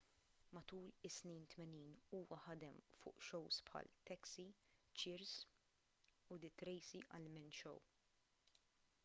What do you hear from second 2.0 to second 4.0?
huwa ħadem fuq shows bħal